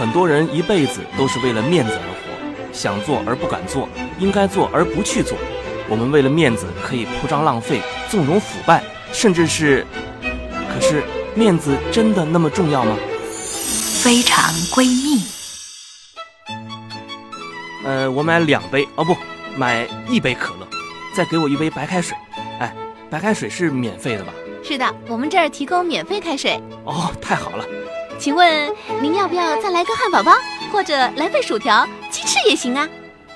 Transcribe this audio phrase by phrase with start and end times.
[0.00, 3.86] 很多人一辈子都是为了面子而活，想做而不敢做，
[4.18, 5.36] 应该做而不去做。
[5.90, 8.82] 我们为了面子可以铺张浪费、纵容腐败，
[9.12, 9.86] 甚至是……
[10.72, 12.96] 可是面子真的那么重要吗？
[14.02, 15.22] 非常闺蜜。
[17.84, 19.14] 呃，我买两杯哦，不，
[19.54, 20.66] 买一杯可乐，
[21.14, 22.16] 再给我一杯白开水。
[22.58, 22.74] 哎，
[23.10, 24.32] 白开水是免费的吧？
[24.64, 26.58] 是的，我们这儿提供免费开水。
[26.84, 27.66] 哦，太好了。
[28.20, 30.36] 请问您要不要再来个汉堡包，
[30.70, 32.86] 或者来份薯条、鸡翅也行啊？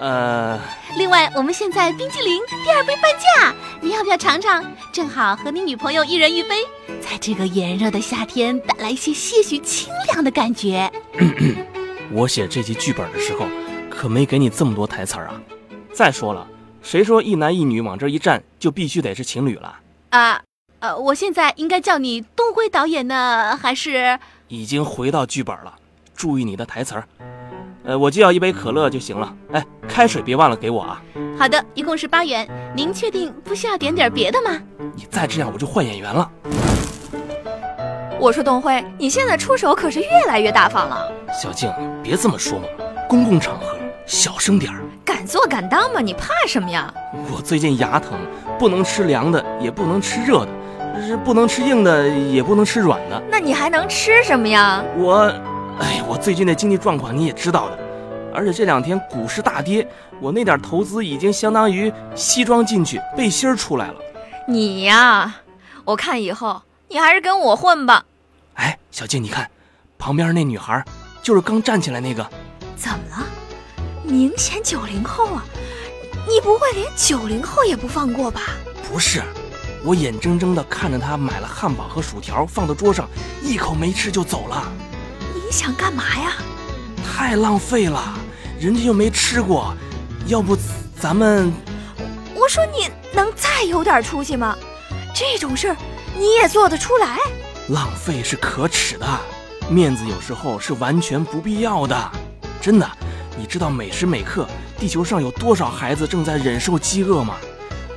[0.00, 0.58] 呃，
[0.96, 4.64] 另外，我们现在冰激凌第二杯半价，你要不要尝尝？
[4.90, 6.66] 正好和你女朋友一人一杯，
[6.98, 10.90] 在这个炎热的夏天带来一些些许清凉的感觉。
[12.10, 13.46] 我写这集剧本的时候，
[13.90, 15.38] 可没给你这么多台词啊！
[15.92, 16.48] 再说了，
[16.80, 19.78] 谁说一男一女往这一站就必须得是情侣了？
[20.08, 20.40] 啊，
[20.80, 24.18] 呃，我现在应该叫你东辉导演呢，还是？
[24.48, 25.74] 已经回到剧本了，
[26.16, 27.04] 注意你的台词儿。
[27.84, 29.30] 呃，我就要一杯可乐就行了。
[29.52, 31.02] 哎，开水别忘了给我啊。
[31.38, 32.48] 好的，一共是八元。
[32.74, 34.58] 您确定不需要点点别的吗？
[34.96, 36.30] 你再这样我就换演员了。
[38.18, 41.12] 我说东辉，你现在出手可是越来越大方了。
[41.42, 41.70] 小静，
[42.02, 42.64] 别这么说嘛，
[43.06, 43.66] 公共场合
[44.06, 44.82] 小声点儿。
[45.04, 46.92] 敢做敢当嘛，你怕什么呀？
[47.30, 48.18] 我最近牙疼，
[48.58, 50.48] 不能吃凉的，也不能吃热的。
[51.06, 53.22] 是不能吃硬的，也不能吃软的。
[53.30, 54.82] 那你还能吃什么呀？
[54.96, 55.32] 我，
[55.78, 57.78] 哎，我最近的经济状况你也知道的，
[58.34, 59.86] 而且这两天股市大跌，
[60.20, 63.94] 我那点投资已经相当于西装进去，背心儿出来了。
[64.46, 65.36] 你呀，
[65.84, 68.04] 我看以后你还是跟我混吧。
[68.54, 69.50] 哎，小静，你看，
[69.98, 70.84] 旁边那女孩，
[71.22, 72.26] 就是刚站起来那个。
[72.76, 73.26] 怎么了？
[74.02, 75.44] 明显九零后啊！
[76.28, 78.40] 你不会连九零后也不放过吧？
[78.90, 79.22] 不是。
[79.82, 83.08] 我眼睁睁地看着他买了汉堡和薯条放到桌上，
[83.42, 84.70] 一口没吃就走了。
[85.34, 86.32] 你想干嘛呀？
[87.02, 88.18] 太浪费了，
[88.60, 89.74] 人家又没吃过。
[90.26, 90.56] 要不
[90.98, 91.52] 咱们……
[92.34, 94.56] 我说你能再有点出息吗？
[95.14, 95.76] 这种事儿
[96.16, 97.18] 你也做得出来？
[97.68, 99.06] 浪费是可耻的，
[99.68, 102.12] 面子有时候是完全不必要的。
[102.60, 102.88] 真的，
[103.38, 104.46] 你知道每时每刻
[104.78, 107.36] 地球上有多少孩子正在忍受饥饿吗？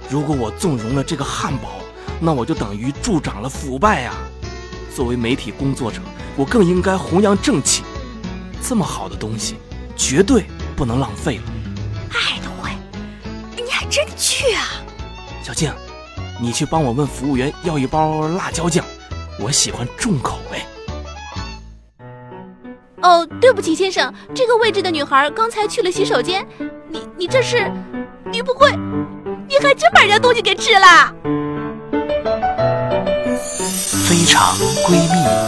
[0.09, 1.79] 如果我纵容了这个汉堡，
[2.19, 4.13] 那我就等于助长了腐败呀！
[4.95, 5.99] 作为媒体工作者，
[6.35, 7.83] 我更应该弘扬正气。
[8.61, 9.55] 这么好的东西，
[9.95, 11.43] 绝对不能浪费了。
[12.11, 12.69] 哎，东辉，
[13.55, 14.67] 你还真去啊？
[15.41, 15.73] 小静，
[16.39, 18.85] 你去帮我问服务员要一包辣椒酱，
[19.39, 20.61] 我喜欢重口味。
[23.01, 26.47] 哦，对不起，先生，这个位置的女孩刚才去了洗手间。
[26.87, 27.69] 你你这是，
[28.31, 28.71] 你不会？
[29.67, 31.13] 还真把人家东西给吃了！
[34.05, 35.42] 非常闺蜜。